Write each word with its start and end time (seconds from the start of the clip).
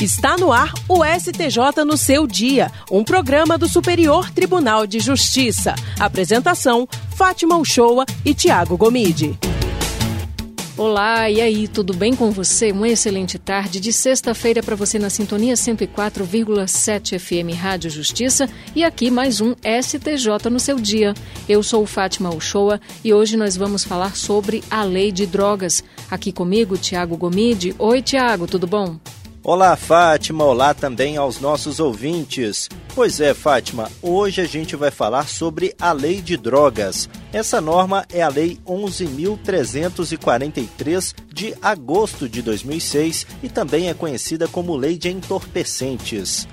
Está 0.00 0.36
no 0.36 0.52
ar 0.52 0.72
o 0.88 1.04
STJ 1.04 1.84
no 1.84 1.96
seu 1.96 2.24
dia, 2.24 2.70
um 2.88 3.02
programa 3.02 3.58
do 3.58 3.68
Superior 3.68 4.30
Tribunal 4.30 4.86
de 4.86 5.00
Justiça. 5.00 5.74
Apresentação: 5.98 6.88
Fátima 7.16 7.56
Uchoa 7.56 8.06
e 8.24 8.32
Tiago 8.32 8.76
Gomide. 8.76 9.36
Olá, 10.76 11.28
e 11.28 11.40
aí, 11.40 11.66
tudo 11.66 11.92
bem 11.92 12.14
com 12.14 12.30
você? 12.30 12.70
Uma 12.70 12.88
excelente 12.88 13.40
tarde 13.40 13.80
de 13.80 13.92
sexta-feira 13.92 14.62
para 14.62 14.76
você 14.76 15.00
na 15.00 15.10
sintonia 15.10 15.54
104,7 15.54 17.18
FM 17.18 17.60
Rádio 17.60 17.90
Justiça 17.90 18.48
e 18.76 18.84
aqui 18.84 19.10
mais 19.10 19.40
um 19.40 19.56
STJ 19.82 20.48
no 20.48 20.60
seu 20.60 20.78
dia. 20.78 21.12
Eu 21.48 21.60
sou 21.60 21.84
Fátima 21.84 22.32
Uchoa 22.32 22.80
e 23.02 23.12
hoje 23.12 23.36
nós 23.36 23.56
vamos 23.56 23.82
falar 23.82 24.14
sobre 24.14 24.62
a 24.70 24.84
lei 24.84 25.10
de 25.10 25.26
drogas. 25.26 25.82
Aqui 26.08 26.30
comigo, 26.30 26.78
Tiago 26.78 27.16
Gomide. 27.16 27.74
Oi, 27.76 28.00
Tiago, 28.00 28.46
tudo 28.46 28.64
bom? 28.64 28.96
Olá, 29.50 29.74
Fátima. 29.76 30.44
Olá 30.44 30.74
também 30.74 31.16
aos 31.16 31.40
nossos 31.40 31.80
ouvintes. 31.80 32.68
Pois 32.94 33.18
é, 33.18 33.32
Fátima, 33.32 33.90
hoje 34.02 34.42
a 34.42 34.44
gente 34.44 34.76
vai 34.76 34.90
falar 34.90 35.26
sobre 35.26 35.74
a 35.80 35.90
Lei 35.90 36.20
de 36.20 36.36
Drogas. 36.36 37.08
Essa 37.32 37.58
norma 37.58 38.04
é 38.12 38.20
a 38.20 38.28
Lei 38.28 38.58
11.343 38.66 41.14
de 41.32 41.54
agosto 41.62 42.28
de 42.28 42.42
2006 42.42 43.26
e 43.42 43.48
também 43.48 43.88
é 43.88 43.94
conhecida 43.94 44.46
como 44.46 44.76
Lei 44.76 44.98
de 44.98 45.08
Entorpecentes. 45.08 46.46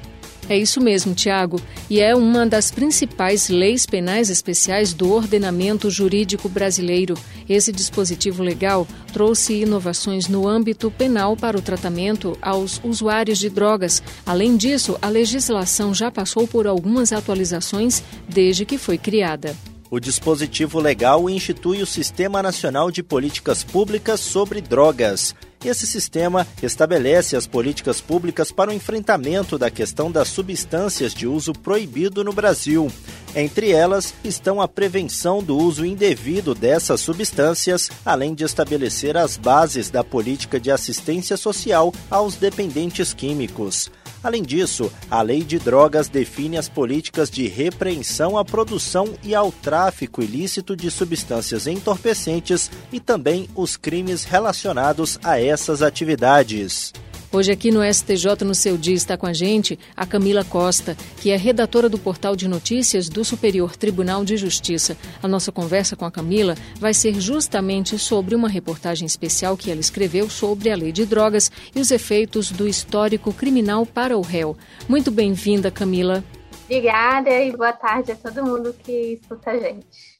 É 0.47 0.57
isso 0.57 0.79
mesmo, 0.79 1.15
Tiago, 1.15 1.59
e 1.89 1.99
é 1.99 2.15
uma 2.15 2.45
das 2.45 2.69
principais 2.69 3.49
leis 3.49 3.85
penais 3.85 4.29
especiais 4.29 4.93
do 4.93 5.11
ordenamento 5.11 5.89
jurídico 5.89 6.47
brasileiro. 6.47 7.15
Esse 7.49 7.71
dispositivo 7.71 8.43
legal 8.43 8.87
trouxe 9.11 9.61
inovações 9.61 10.27
no 10.27 10.47
âmbito 10.47 10.91
penal 10.91 11.35
para 11.35 11.57
o 11.57 11.61
tratamento 11.61 12.37
aos 12.41 12.79
usuários 12.83 13.39
de 13.39 13.49
drogas. 13.49 14.03
Além 14.23 14.55
disso, 14.55 14.97
a 15.01 15.09
legislação 15.09 15.93
já 15.95 16.11
passou 16.11 16.47
por 16.47 16.67
algumas 16.67 17.11
atualizações 17.11 18.03
desde 18.29 18.65
que 18.65 18.77
foi 18.77 18.99
criada. 18.99 19.55
O 19.89 19.99
dispositivo 19.99 20.79
legal 20.79 21.29
institui 21.29 21.81
o 21.81 21.85
Sistema 21.85 22.43
Nacional 22.43 22.91
de 22.91 23.01
Políticas 23.01 23.63
Públicas 23.63 24.19
sobre 24.19 24.59
Drogas. 24.59 25.33
Esse 25.63 25.87
sistema 25.87 26.45
estabelece 26.61 27.35
as 27.35 27.47
políticas 27.47 28.01
públicas 28.01 28.51
para 28.51 28.69
o 28.69 28.73
enfrentamento 28.73 29.57
da 29.57 29.71
questão 29.71 30.11
das 30.11 30.27
substâncias 30.27 31.13
de 31.13 31.27
uso 31.27 31.53
proibido 31.53 32.23
no 32.23 32.33
Brasil. 32.33 32.91
Entre 33.35 33.71
elas 33.71 34.13
estão 34.23 34.61
a 34.61 34.67
prevenção 34.67 35.43
do 35.43 35.57
uso 35.57 35.85
indevido 35.85 36.55
dessas 36.55 37.01
substâncias, 37.01 37.89
além 38.05 38.33
de 38.33 38.43
estabelecer 38.43 39.17
as 39.17 39.37
bases 39.37 39.89
da 39.89 40.03
política 40.03 40.59
de 40.59 40.71
assistência 40.71 41.35
social 41.35 41.93
aos 42.09 42.35
dependentes 42.35 43.13
químicos. 43.13 43.91
Além 44.25 44.41
disso, 44.41 44.91
a 45.11 45.21
Lei 45.21 45.43
de 45.43 45.59
Drogas 45.59 46.09
define 46.09 46.57
as 46.57 46.67
políticas 46.67 47.29
de 47.29 47.45
repreensão 47.47 48.39
à 48.39 48.43
produção 48.43 49.13
e 49.21 49.35
ao 49.35 49.51
tráfico 49.51 50.19
ilícito 50.19 50.75
de 50.75 50.89
substâncias 50.89 51.67
entorpecentes 51.67 52.71
e 52.91 52.99
também 52.99 53.47
os 53.53 53.77
crimes 53.77 54.23
relacionados 54.23 55.19
a 55.23 55.39
essas 55.39 55.83
atividades. 55.83 56.91
Hoje 57.35 57.51
aqui 57.51 57.69
no 57.69 57.83
STJ 57.83 58.45
no 58.45 58.55
seu 58.55 58.77
dia 58.77 58.95
está 58.95 59.17
com 59.17 59.25
a 59.25 59.33
gente 59.33 59.77
a 59.93 60.05
Camila 60.05 60.45
Costa, 60.45 60.95
que 61.17 61.31
é 61.31 61.35
redatora 61.35 61.89
do 61.89 61.99
portal 61.99 62.33
de 62.33 62.47
notícias 62.47 63.09
do 63.09 63.25
Superior 63.25 63.75
Tribunal 63.75 64.23
de 64.23 64.37
Justiça. 64.37 64.95
A 65.21 65.27
nossa 65.27 65.51
conversa 65.51 65.97
com 65.97 66.05
a 66.05 66.11
Camila 66.11 66.55
vai 66.79 66.93
ser 66.93 67.19
justamente 67.19 67.99
sobre 67.99 68.35
uma 68.35 68.47
reportagem 68.47 69.05
especial 69.05 69.57
que 69.57 69.69
ela 69.69 69.81
escreveu 69.81 70.29
sobre 70.29 70.69
a 70.69 70.77
lei 70.77 70.93
de 70.93 71.05
drogas 71.05 71.51
e 71.75 71.81
os 71.81 71.91
efeitos 71.91 72.51
do 72.51 72.69
histórico 72.69 73.33
criminal 73.33 73.85
para 73.85 74.17
o 74.17 74.21
réu. 74.21 74.55
Muito 74.87 75.11
bem-vinda, 75.11 75.69
Camila. 75.69 76.23
Obrigada 76.63 77.31
e 77.31 77.51
boa 77.51 77.73
tarde 77.73 78.13
a 78.13 78.15
todo 78.15 78.45
mundo 78.45 78.73
que 78.81 79.19
escuta 79.21 79.51
a 79.51 79.59
gente. 79.59 80.14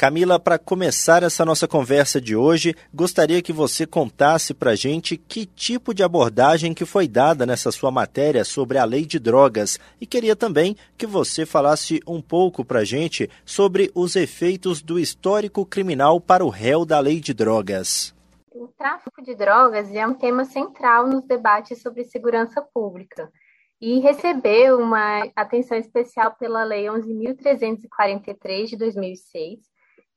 Camila, 0.00 0.40
para 0.40 0.58
começar 0.58 1.22
essa 1.22 1.44
nossa 1.44 1.68
conversa 1.68 2.18
de 2.18 2.34
hoje, 2.34 2.74
gostaria 2.90 3.42
que 3.42 3.52
você 3.52 3.86
contasse 3.86 4.54
para 4.54 4.70
a 4.70 4.74
gente 4.74 5.14
que 5.14 5.44
tipo 5.44 5.92
de 5.92 6.02
abordagem 6.02 6.72
que 6.72 6.86
foi 6.86 7.06
dada 7.06 7.44
nessa 7.44 7.70
sua 7.70 7.90
matéria 7.90 8.42
sobre 8.42 8.78
a 8.78 8.84
lei 8.86 9.04
de 9.04 9.18
drogas 9.18 9.78
e 10.00 10.06
queria 10.06 10.34
também 10.34 10.74
que 10.96 11.06
você 11.06 11.44
falasse 11.44 12.00
um 12.06 12.22
pouco 12.22 12.64
para 12.64 12.82
gente 12.82 13.28
sobre 13.44 13.90
os 13.94 14.16
efeitos 14.16 14.80
do 14.80 14.98
histórico 14.98 15.66
criminal 15.66 16.18
para 16.18 16.46
o 16.46 16.48
réu 16.48 16.86
da 16.86 16.98
lei 16.98 17.20
de 17.20 17.34
drogas. 17.34 18.14
O 18.50 18.68
tráfico 18.68 19.22
de 19.22 19.34
drogas 19.34 19.94
é 19.94 20.06
um 20.06 20.14
tema 20.14 20.46
central 20.46 21.06
nos 21.08 21.26
debates 21.26 21.82
sobre 21.82 22.04
segurança 22.04 22.62
pública 22.72 23.30
e 23.78 24.00
recebeu 24.00 24.78
uma 24.78 25.30
atenção 25.36 25.76
especial 25.76 26.34
pela 26.38 26.64
Lei 26.64 26.84
11.343 26.84 28.64
de 28.64 28.76
2006, 28.78 29.70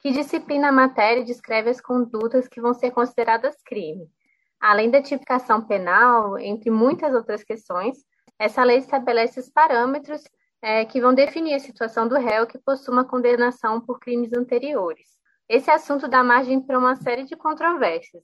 que 0.03 0.11
disciplina 0.11 0.67
a 0.67 0.71
matéria 0.71 1.21
e 1.21 1.25
descreve 1.25 1.69
as 1.69 1.79
condutas 1.79 2.45
que 2.45 2.59
vão 2.59 2.73
ser 2.73 2.91
consideradas 2.91 3.55
crime. 3.63 4.11
Além 4.59 4.91
da 4.91 5.01
tipificação 5.01 5.61
penal, 5.65 6.37
entre 6.37 6.69
muitas 6.69 7.13
outras 7.15 7.41
questões, 7.41 7.99
essa 8.37 8.61
lei 8.65 8.79
estabelece 8.79 9.39
os 9.39 9.49
parâmetros 9.49 10.21
é, 10.61 10.83
que 10.83 10.99
vão 10.99 11.13
definir 11.13 11.53
a 11.53 11.59
situação 11.59 12.05
do 12.05 12.15
réu 12.15 12.45
que 12.45 12.57
possui 12.57 12.93
uma 12.93 13.05
condenação 13.05 13.79
por 13.79 13.97
crimes 13.97 14.33
anteriores. 14.33 15.07
Esse 15.47 15.71
assunto 15.71 16.09
dá 16.09 16.21
margem 16.21 16.59
para 16.59 16.77
uma 16.77 16.95
série 16.97 17.23
de 17.23 17.37
controvérsias. 17.37 18.23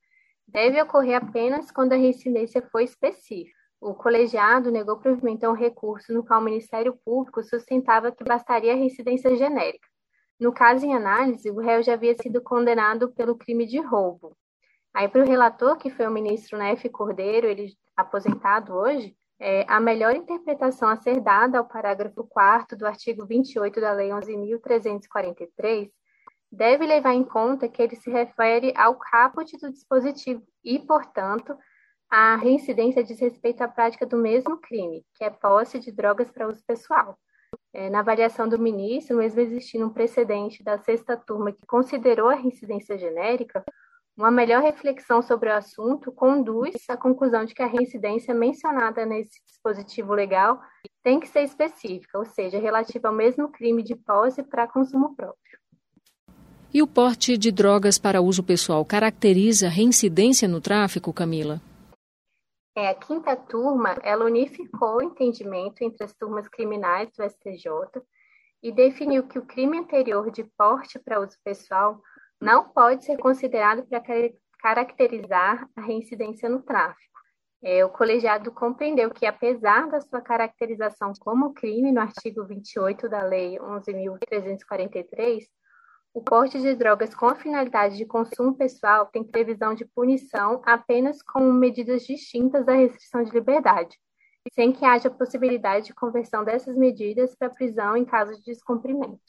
deve 0.51 0.81
ocorrer 0.81 1.15
apenas 1.15 1.71
quando 1.71 1.93
a 1.93 1.95
reincidência 1.95 2.61
for 2.61 2.81
específica. 2.81 3.59
o 3.79 3.95
colegiado 3.95 4.69
negou 4.69 4.97
provimento 4.97 5.43
a 5.43 5.49
um 5.49 5.55
recurso 5.55 6.13
no 6.13 6.23
qual 6.23 6.39
o 6.39 6.43
Ministério 6.43 6.95
Público 7.03 7.41
sustentava 7.41 8.11
que 8.11 8.23
bastaria 8.23 8.73
a 8.73 8.75
reincidência 8.75 9.35
genérica. 9.35 9.87
No 10.39 10.53
caso 10.53 10.85
em 10.85 10.93
análise, 10.93 11.49
o 11.49 11.59
réu 11.59 11.81
já 11.81 11.93
havia 11.93 12.15
sido 12.15 12.41
condenado 12.41 13.11
pelo 13.11 13.35
crime 13.35 13.65
de 13.65 13.79
roubo. 13.79 14.37
Aí, 14.93 15.07
para 15.07 15.23
o 15.23 15.27
relator, 15.27 15.77
que 15.77 15.89
foi 15.89 16.05
o 16.05 16.11
ministro 16.11 16.59
Nefe 16.59 16.89
Cordeiro, 16.89 17.47
ele 17.47 17.73
aposentado 17.95 18.73
hoje, 18.73 19.15
é, 19.39 19.65
a 19.67 19.79
melhor 19.79 20.15
interpretação 20.15 20.87
a 20.87 20.97
ser 20.97 21.19
dada 21.19 21.57
ao 21.57 21.65
parágrafo 21.65 22.23
4 22.23 22.77
do 22.77 22.85
artigo 22.85 23.25
28 23.25 23.81
da 23.81 23.93
Lei 23.93 24.09
11.343 24.09 25.89
deve 26.51 26.85
levar 26.85 27.13
em 27.13 27.23
conta 27.23 27.69
que 27.69 27.81
ele 27.81 27.95
se 27.95 28.09
refere 28.09 28.73
ao 28.75 28.95
caput 28.95 29.57
do 29.57 29.71
dispositivo 29.71 30.43
e, 30.63 30.79
portanto, 30.79 31.55
a 32.09 32.35
reincidência 32.35 33.03
diz 33.03 33.19
respeito 33.19 33.61
à 33.61 33.67
prática 33.69 34.05
do 34.05 34.17
mesmo 34.17 34.57
crime, 34.57 35.05
que 35.15 35.23
é 35.23 35.29
posse 35.29 35.79
de 35.79 35.91
drogas 35.91 36.29
para 36.29 36.47
uso 36.47 36.61
pessoal. 36.67 37.17
É, 37.73 37.89
na 37.89 37.99
avaliação 37.99 38.49
do 38.49 38.59
ministro, 38.59 39.17
mesmo 39.17 39.39
existindo 39.39 39.85
um 39.85 39.89
precedente 39.89 40.61
da 40.61 40.77
sexta 40.77 41.15
turma 41.15 41.53
que 41.53 41.65
considerou 41.65 42.29
a 42.29 42.35
reincidência 42.35 42.97
genérica, 42.97 43.63
uma 44.15 44.29
melhor 44.29 44.61
reflexão 44.61 45.21
sobre 45.21 45.49
o 45.49 45.55
assunto 45.55 46.11
conduz 46.11 46.75
à 46.89 46.97
conclusão 46.97 47.45
de 47.45 47.53
que 47.53 47.63
a 47.63 47.67
reincidência 47.67 48.33
mencionada 48.33 49.05
nesse 49.05 49.41
dispositivo 49.45 50.13
legal 50.13 50.61
tem 51.01 51.17
que 51.19 51.27
ser 51.27 51.43
específica, 51.43 52.19
ou 52.19 52.25
seja, 52.25 52.59
relativa 52.59 53.07
ao 53.07 53.13
mesmo 53.13 53.49
crime 53.49 53.81
de 53.81 53.95
posse 53.95 54.43
para 54.43 54.67
consumo 54.67 55.15
próprio. 55.15 55.60
E 56.73 56.81
o 56.81 56.87
porte 56.87 57.37
de 57.37 57.51
drogas 57.51 57.99
para 57.99 58.21
uso 58.21 58.41
pessoal 58.41 58.85
caracteriza 58.85 59.67
reincidência 59.67 60.47
no 60.47 60.61
tráfico, 60.61 61.11
Camila? 61.11 61.59
É, 62.73 62.87
a 62.87 62.95
quinta 62.95 63.35
turma, 63.35 63.97
ela 64.01 64.23
unificou 64.23 64.99
o 64.99 65.01
entendimento 65.03 65.81
entre 65.81 66.05
as 66.05 66.13
turmas 66.13 66.47
criminais 66.47 67.09
do 67.11 67.29
STJ 67.29 68.01
e 68.63 68.71
definiu 68.71 69.27
que 69.27 69.37
o 69.37 69.45
crime 69.45 69.79
anterior 69.79 70.31
de 70.31 70.45
porte 70.57 70.97
para 70.97 71.19
uso 71.19 71.35
pessoal 71.43 72.01
não 72.39 72.69
pode 72.69 73.03
ser 73.03 73.17
considerado 73.17 73.85
para 73.85 74.01
caracterizar 74.61 75.67
a 75.75 75.81
reincidência 75.81 76.47
no 76.47 76.61
tráfico. 76.61 77.19
É, 77.61 77.83
o 77.83 77.89
colegiado 77.89 78.49
compreendeu 78.49 79.11
que, 79.11 79.25
apesar 79.25 79.89
da 79.89 79.99
sua 79.99 80.21
caracterização 80.21 81.11
como 81.19 81.53
crime 81.53 81.91
no 81.91 81.99
artigo 81.99 82.45
28 82.45 83.09
da 83.09 83.23
Lei 83.23 83.57
11.343, 83.59 85.43
o 86.13 86.21
porte 86.21 86.59
de 86.59 86.75
drogas 86.75 87.15
com 87.15 87.27
a 87.27 87.35
finalidade 87.35 87.95
de 87.95 88.05
consumo 88.05 88.53
pessoal 88.53 89.05
tem 89.05 89.23
previsão 89.23 89.73
de 89.73 89.85
punição 89.85 90.61
apenas 90.65 91.21
com 91.21 91.51
medidas 91.51 92.03
distintas 92.03 92.65
da 92.65 92.73
restrição 92.73 93.23
de 93.23 93.31
liberdade, 93.31 93.97
sem 94.53 94.73
que 94.73 94.83
haja 94.83 95.09
possibilidade 95.09 95.87
de 95.87 95.93
conversão 95.93 96.43
dessas 96.43 96.75
medidas 96.75 97.33
para 97.35 97.49
prisão 97.49 97.95
em 97.95 98.03
caso 98.03 98.33
de 98.33 98.43
descumprimento. 98.43 99.19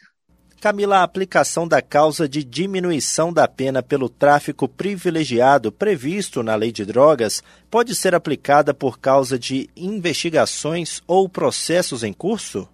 Camila, 0.61 0.99
a 0.99 1.03
aplicação 1.03 1.67
da 1.67 1.83
causa 1.83 2.29
de 2.29 2.45
diminuição 2.45 3.33
da 3.33 3.49
pena 3.49 3.83
pelo 3.83 4.09
tráfico 4.09 4.69
privilegiado 4.69 5.73
previsto 5.73 6.41
na 6.41 6.55
Lei 6.55 6.71
de 6.71 6.85
Drogas 6.85 7.43
pode 7.69 7.97
ser 7.97 8.15
aplicada 8.15 8.73
por 8.73 8.99
causa 9.01 9.37
de 9.37 9.69
investigações 9.77 11.03
ou 11.05 11.29
processos 11.29 12.05
em 12.05 12.13
curso? 12.13 12.69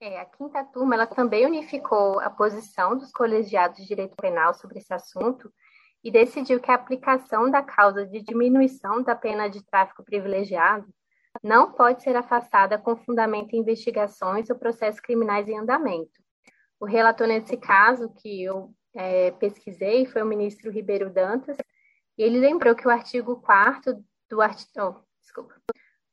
É, 0.00 0.20
a 0.20 0.24
quinta 0.26 0.64
turma 0.64 0.94
ela 0.94 1.06
também 1.06 1.44
unificou 1.44 2.20
a 2.20 2.30
posição 2.30 2.96
dos 2.96 3.10
colegiados 3.10 3.78
de 3.78 3.86
direito 3.86 4.14
penal 4.16 4.54
sobre 4.54 4.78
esse 4.78 4.94
assunto 4.94 5.52
e 6.04 6.10
decidiu 6.10 6.60
que 6.60 6.70
a 6.70 6.74
aplicação 6.74 7.50
da 7.50 7.62
causa 7.62 8.06
de 8.06 8.22
diminuição 8.22 9.02
da 9.02 9.16
pena 9.16 9.48
de 9.48 9.64
tráfico 9.64 10.04
privilegiado 10.04 10.86
não 11.42 11.72
pode 11.72 12.02
ser 12.02 12.14
afastada 12.14 12.78
com 12.78 12.96
fundamento 12.96 13.54
em 13.54 13.58
investigações 13.58 14.48
ou 14.48 14.56
processos 14.56 15.00
criminais 15.00 15.48
em 15.48 15.58
andamento. 15.58 16.12
O 16.78 16.86
relator 16.86 17.26
nesse 17.26 17.56
caso 17.56 18.08
que 18.14 18.44
eu 18.44 18.72
é, 18.94 19.32
pesquisei 19.32 20.06
foi 20.06 20.22
o 20.22 20.26
ministro 20.26 20.70
Ribeiro 20.70 21.10
Dantas, 21.10 21.56
e 22.16 22.22
ele 22.22 22.38
lembrou 22.38 22.74
que 22.74 22.86
o 22.86 22.90
artigo 22.90 23.40
4 23.40 24.04
do 24.30 24.40
artigo. 24.40 24.70
Oh, 24.78 25.02
desculpa 25.20 25.54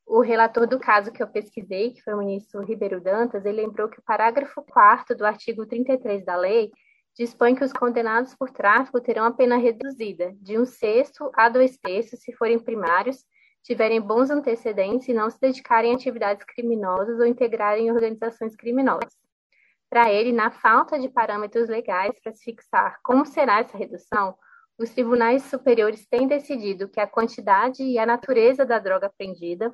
o 0.05 0.21
relator 0.21 0.67
do 0.67 0.79
caso 0.79 1.11
que 1.11 1.21
eu 1.21 1.27
pesquisei, 1.27 1.91
que 1.91 2.01
foi 2.01 2.13
o 2.13 2.19
ministro 2.19 2.63
Ribeiro 2.63 3.01
Dantas, 3.01 3.43
ele 3.45 3.63
lembrou 3.63 3.89
que 3.89 3.99
o 3.99 4.03
parágrafo 4.03 4.61
4 4.63 5.15
do 5.17 5.25
artigo 5.25 5.65
33 5.65 6.23
da 6.23 6.35
lei 6.35 6.71
dispõe 7.15 7.55
que 7.55 7.63
os 7.63 7.73
condenados 7.73 8.35
por 8.35 8.51
tráfico 8.51 9.01
terão 9.01 9.25
a 9.25 9.31
pena 9.31 9.57
reduzida 9.57 10.33
de 10.41 10.59
um 10.59 10.65
sexto 10.65 11.31
a 11.33 11.49
dois 11.49 11.77
terços 11.77 12.19
se 12.19 12.33
forem 12.33 12.59
primários, 12.59 13.25
tiverem 13.63 13.99
bons 13.99 14.29
antecedentes 14.29 15.07
e 15.07 15.13
não 15.13 15.29
se 15.29 15.39
dedicarem 15.39 15.91
a 15.91 15.95
atividades 15.95 16.45
criminosas 16.45 17.19
ou 17.19 17.25
integrarem 17.25 17.91
organizações 17.91 18.55
criminosas. 18.55 19.13
Para 19.89 20.11
ele, 20.11 20.31
na 20.31 20.51
falta 20.51 20.99
de 20.99 21.09
parâmetros 21.09 21.69
legais 21.69 22.19
para 22.21 22.33
se 22.33 22.43
fixar 22.43 22.99
como 23.01 23.25
será 23.25 23.59
essa 23.61 23.77
redução, 23.77 24.35
os 24.77 24.89
tribunais 24.89 25.43
superiores 25.43 26.05
têm 26.05 26.27
decidido 26.27 26.89
que 26.89 26.99
a 26.99 27.07
quantidade 27.07 27.81
e 27.81 27.97
a 27.97 28.05
natureza 28.05 28.65
da 28.65 28.77
droga 28.77 29.07
apreendida, 29.07 29.73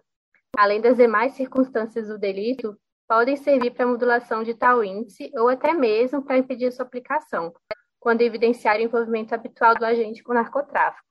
além 0.57 0.81
das 0.81 0.98
demais 0.98 1.33
circunstâncias 1.33 2.07
do 2.07 2.18
delito, 2.18 2.77
podem 3.07 3.36
servir 3.36 3.71
para 3.71 3.88
modulação 3.88 4.44
de 4.44 4.53
tal 4.53 4.83
índice 4.83 5.31
ou 5.36 5.50
até 5.50 5.74
mesmo 5.74 6.24
para 6.24 6.38
impedir 6.38 6.71
sua 6.71 6.86
aplicação, 6.86 7.53
quando 8.00 8.21
evidenciar 8.21 8.77
o 8.77 8.81
envolvimento 8.81 9.36
habitual 9.36 9.75
do 9.75 9.86
agente 9.86 10.24
com 10.24 10.33
narcotráfico. 10.33 11.06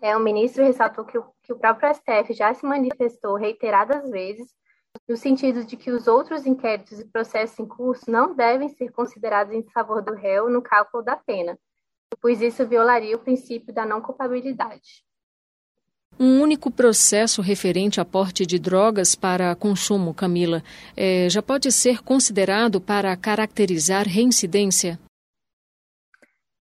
É, 0.00 0.16
o 0.16 0.20
ministro 0.20 0.64
ressaltou 0.64 1.04
que 1.04 1.18
o, 1.18 1.24
que 1.42 1.52
o 1.52 1.58
próprio 1.58 1.92
STF 1.94 2.32
já 2.32 2.52
se 2.54 2.64
manifestou 2.64 3.36
reiteradas 3.36 4.10
vezes 4.10 4.54
no 5.08 5.16
sentido 5.16 5.64
de 5.64 5.76
que 5.76 5.90
os 5.90 6.06
outros 6.06 6.46
inquéritos 6.46 7.00
e 7.00 7.04
processos 7.04 7.58
em 7.58 7.66
curso 7.66 8.10
não 8.10 8.34
devem 8.34 8.68
ser 8.68 8.90
considerados 8.90 9.52
em 9.52 9.62
favor 9.70 10.02
do 10.02 10.14
réu 10.14 10.48
no 10.48 10.62
cálculo 10.62 11.02
da 11.02 11.16
pena, 11.16 11.58
pois 12.20 12.40
isso 12.40 12.66
violaria 12.66 13.16
o 13.16 13.20
princípio 13.20 13.74
da 13.74 13.84
não 13.84 14.00
culpabilidade. 14.00 15.04
Um 16.18 16.40
único 16.40 16.70
processo 16.70 17.42
referente 17.42 18.00
a 18.00 18.04
porte 18.04 18.46
de 18.46 18.58
drogas 18.58 19.14
para 19.14 19.54
consumo, 19.56 20.14
Camila, 20.14 20.62
é, 20.96 21.28
já 21.28 21.42
pode 21.42 21.72
ser 21.72 22.02
considerado 22.02 22.80
para 22.80 23.16
caracterizar 23.16 24.06
reincidência? 24.06 24.98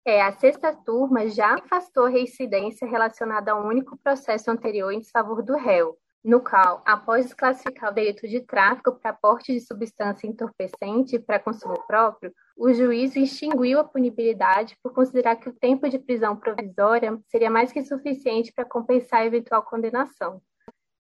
É, 0.07 0.23
a 0.23 0.33
sexta 0.33 0.75
turma 0.75 1.29
já 1.29 1.55
afastou 1.55 2.07
reincidência 2.07 2.87
relacionada 2.87 3.53
a 3.53 3.61
um 3.61 3.67
único 3.67 3.97
processo 3.97 4.51
anterior 4.51 4.93
em 4.93 5.01
desfavor 5.01 5.43
do 5.43 5.57
réu, 5.57 5.97
no 6.25 6.41
qual, 6.41 6.83
após 6.87 7.27
desclassificar 7.27 7.91
o 7.91 7.95
delito 7.95 8.27
de 8.27 8.41
tráfico 8.41 8.93
para 8.93 9.13
porte 9.13 9.53
de 9.53 9.61
substância 9.61 10.27
entorpecente 10.27 11.19
para 11.19 11.39
consumo 11.39 11.79
próprio, 11.87 12.33
o 12.57 12.73
juiz 12.73 13.15
extinguiu 13.15 13.79
a 13.79 13.85
punibilidade 13.85 14.75
por 14.83 14.95
considerar 14.95 15.37
que 15.37 15.51
o 15.51 15.53
tempo 15.53 15.87
de 15.87 15.99
prisão 15.99 16.35
provisória 16.35 17.21
seria 17.29 17.51
mais 17.51 17.71
que 17.71 17.85
suficiente 17.85 18.53
para 18.55 18.65
compensar 18.65 19.21
a 19.21 19.27
eventual 19.27 19.63
condenação. 19.65 20.41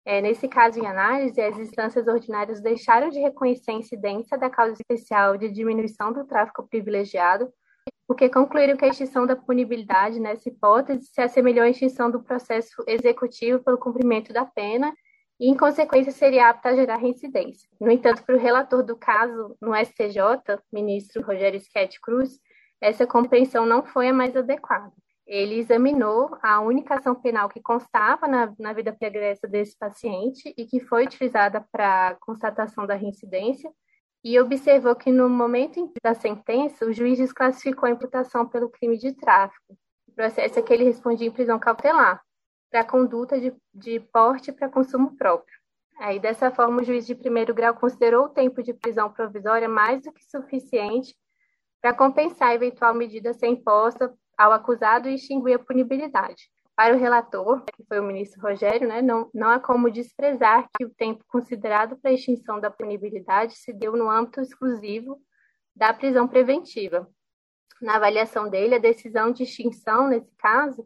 É, 0.04 0.20
nesse 0.20 0.46
caso 0.46 0.78
em 0.78 0.86
análise, 0.86 1.40
as 1.40 1.58
instâncias 1.58 2.06
ordinárias 2.06 2.60
deixaram 2.60 3.08
de 3.08 3.18
reconhecer 3.18 3.70
a 3.70 3.74
incidência 3.74 4.36
da 4.36 4.50
causa 4.50 4.74
especial 4.74 5.38
de 5.38 5.50
diminuição 5.50 6.12
do 6.12 6.26
tráfico 6.26 6.68
privilegiado, 6.68 7.50
porque 8.06 8.28
concluíram 8.28 8.76
que 8.76 8.84
a 8.84 8.88
extinção 8.88 9.26
da 9.26 9.34
punibilidade 9.34 10.20
nessa 10.20 10.50
hipótese 10.50 11.06
se 11.06 11.22
assemelhou 11.22 11.64
à 11.64 11.70
extinção 11.70 12.10
do 12.10 12.22
processo 12.22 12.84
executivo 12.86 13.64
pelo 13.64 13.78
cumprimento 13.78 14.30
da 14.30 14.44
pena 14.44 14.92
e, 15.38 15.48
em 15.48 15.56
consequência, 15.56 16.12
seria 16.12 16.48
apta 16.48 16.70
a 16.70 16.76
gerar 16.76 16.96
reincidência. 16.96 17.68
No 17.80 17.90
entanto, 17.90 18.22
para 18.24 18.36
o 18.36 18.38
relator 18.38 18.82
do 18.82 18.96
caso 18.96 19.56
no 19.60 19.74
STJ, 19.74 20.58
ministro 20.72 21.22
Rogério 21.22 21.60
Schetti 21.60 22.00
Cruz, 22.00 22.38
essa 22.80 23.06
compreensão 23.06 23.66
não 23.66 23.82
foi 23.82 24.08
a 24.08 24.12
mais 24.12 24.36
adequada. 24.36 24.92
Ele 25.26 25.54
examinou 25.54 26.36
a 26.42 26.60
única 26.60 26.96
ação 26.96 27.14
penal 27.14 27.48
que 27.48 27.60
constava 27.60 28.28
na, 28.28 28.52
na 28.58 28.72
vida 28.72 28.92
pregressa 28.92 29.48
desse 29.48 29.76
paciente 29.76 30.52
e 30.56 30.66
que 30.66 30.80
foi 30.80 31.04
utilizada 31.04 31.66
para 31.72 32.16
constatação 32.20 32.86
da 32.86 32.94
reincidência, 32.94 33.70
e 34.22 34.40
observou 34.40 34.96
que 34.96 35.10
no 35.10 35.28
momento 35.28 35.92
da 36.02 36.14
sentença, 36.14 36.86
o 36.86 36.92
juiz 36.92 37.18
desclassificou 37.18 37.86
a 37.86 37.92
imputação 37.92 38.46
pelo 38.46 38.70
crime 38.70 38.96
de 38.96 39.12
tráfico. 39.12 39.76
O 40.08 40.12
processo 40.12 40.58
é 40.58 40.62
que 40.62 40.72
ele 40.72 40.84
respondia 40.84 41.26
em 41.26 41.30
prisão 41.30 41.58
cautelar, 41.58 42.22
para 42.74 42.82
conduta 42.82 43.40
de, 43.40 43.54
de 43.72 44.00
porte 44.00 44.50
para 44.50 44.68
consumo 44.68 45.16
próprio. 45.16 45.56
Aí, 45.96 46.18
dessa 46.18 46.50
forma, 46.50 46.82
o 46.82 46.84
juiz 46.84 47.06
de 47.06 47.14
primeiro 47.14 47.54
grau 47.54 47.72
considerou 47.72 48.24
o 48.24 48.28
tempo 48.28 48.64
de 48.64 48.74
prisão 48.74 49.12
provisória 49.12 49.68
mais 49.68 50.02
do 50.02 50.12
que 50.12 50.24
suficiente 50.24 51.14
para 51.80 51.94
compensar 51.94 52.48
a 52.48 52.54
eventual 52.56 52.92
medida 52.92 53.32
ser 53.32 53.46
imposta 53.46 54.12
ao 54.36 54.50
acusado 54.50 55.08
e 55.08 55.14
extinguir 55.14 55.54
a 55.54 55.58
punibilidade. 55.60 56.50
Para 56.74 56.96
o 56.96 56.98
relator, 56.98 57.62
que 57.64 57.84
foi 57.84 58.00
o 58.00 58.02
ministro 58.02 58.42
Rogério, 58.42 58.88
né, 58.88 59.00
não, 59.00 59.30
não 59.32 59.50
há 59.50 59.60
como 59.60 59.88
desprezar 59.88 60.68
que 60.76 60.84
o 60.84 60.90
tempo 60.90 61.24
considerado 61.28 61.96
para 61.98 62.10
a 62.10 62.14
extinção 62.14 62.58
da 62.58 62.72
punibilidade 62.72 63.54
se 63.54 63.72
deu 63.72 63.92
no 63.92 64.10
âmbito 64.10 64.40
exclusivo 64.40 65.20
da 65.76 65.94
prisão 65.94 66.26
preventiva. 66.26 67.08
Na 67.80 67.94
avaliação 67.94 68.48
dele, 68.48 68.74
a 68.74 68.78
decisão 68.78 69.30
de 69.30 69.44
extinção, 69.44 70.08
nesse 70.08 70.34
caso, 70.36 70.84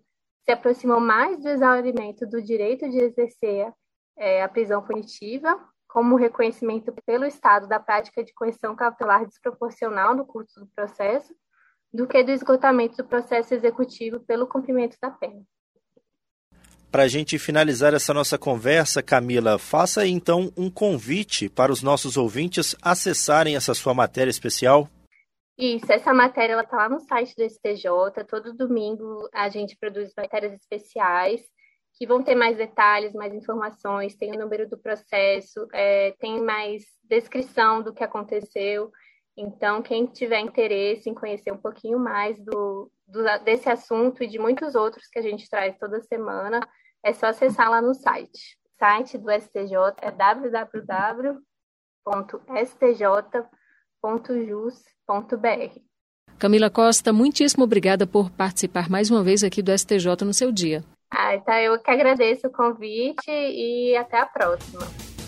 se 0.49 0.52
aproximou 0.52 0.99
mais 0.99 1.38
do 1.43 1.47
exaurimento 1.47 2.26
do 2.26 2.40
direito 2.40 2.88
de 2.88 2.97
exercer 2.97 3.71
é, 4.17 4.43
a 4.43 4.49
prisão 4.49 4.83
punitiva, 4.83 5.55
como 5.87 6.17
reconhecimento 6.17 6.90
pelo 7.05 7.26
Estado 7.26 7.69
da 7.69 7.78
prática 7.78 8.25
de 8.25 8.33
coerção 8.33 8.75
cautelar 8.75 9.26
desproporcional 9.26 10.17
no 10.17 10.25
curso 10.25 10.59
do 10.61 10.67
processo, 10.75 11.35
do 11.93 12.07
que 12.07 12.25
do 12.25 12.31
esgotamento 12.31 12.97
do 12.97 13.05
processo 13.05 13.52
executivo 13.52 14.21
pelo 14.21 14.47
cumprimento 14.47 14.97
da 15.02 15.11
pena. 15.11 15.43
Para 16.90 17.02
a 17.02 17.09
gente 17.09 17.38
finalizar 17.38 17.93
essa 17.93 18.14
nossa 18.14 18.38
conversa, 18.38 19.02
Camila, 19.02 19.59
faça 19.59 20.07
então 20.07 20.50
um 20.57 20.71
convite 20.71 21.50
para 21.50 21.71
os 21.71 21.83
nossos 21.83 22.17
ouvintes 22.17 22.75
acessarem 22.81 23.55
essa 23.55 23.75
sua 23.75 23.93
matéria 23.93 24.31
especial. 24.31 24.88
Isso, 25.59 25.91
essa 25.93 26.15
matéria 26.15 26.61
está 26.61 26.77
lá 26.77 26.88
no 26.88 27.00
site 27.00 27.35
do 27.35 27.43
STJ. 27.43 28.25
Todo 28.29 28.55
domingo 28.55 29.29
a 29.33 29.49
gente 29.49 29.77
produz 29.77 30.12
matérias 30.17 30.53
especiais 30.53 31.43
que 31.95 32.07
vão 32.07 32.23
ter 32.23 32.37
mais 32.37 32.57
detalhes, 32.57 33.12
mais 33.12 33.35
informações, 33.35 34.15
tem 34.15 34.31
o 34.31 34.38
número 34.38 34.69
do 34.69 34.79
processo, 34.79 35.67
é, 35.73 36.12
tem 36.21 36.41
mais 36.41 36.85
descrição 37.03 37.83
do 37.83 37.93
que 37.93 38.05
aconteceu. 38.05 38.93
Então, 39.37 39.83
quem 39.83 40.07
tiver 40.07 40.38
interesse 40.38 41.11
em 41.11 41.15
conhecer 41.15 41.53
um 41.53 41.59
pouquinho 41.59 41.99
mais 41.99 42.38
do, 42.38 42.88
do, 43.05 43.25
desse 43.43 43.69
assunto 43.69 44.23
e 44.23 44.29
de 44.29 44.38
muitos 44.38 44.77
outros 44.77 45.09
que 45.09 45.19
a 45.19 45.23
gente 45.23 45.50
traz 45.50 45.77
toda 45.77 46.00
semana, 46.03 46.61
é 47.03 47.12
só 47.12 47.27
acessar 47.27 47.69
lá 47.69 47.83
no 47.83 47.95
site. 47.95 48.57
O 48.65 48.79
site 48.79 49.19
do 49.19 49.29
STJ 49.33 49.75
é 50.00 50.12
www.stj.jus.br. 54.02 55.81
Camila 56.38 56.71
Costa, 56.71 57.12
muitíssimo 57.12 57.64
obrigada 57.64 58.07
por 58.07 58.31
participar 58.31 58.88
mais 58.88 59.11
uma 59.11 59.25
vez 59.25 59.43
aqui 59.43 59.61
do 59.61 59.76
STJ 59.76 60.25
no 60.25 60.33
seu 60.33 60.52
dia. 60.52 60.85
Ah, 61.11 61.35
então 61.35 61.55
eu 61.55 61.78
que 61.81 61.90
agradeço 61.90 62.47
o 62.47 62.52
convite 62.52 63.28
e 63.28 63.97
até 63.97 64.21
a 64.21 64.26
próxima. 64.26 64.87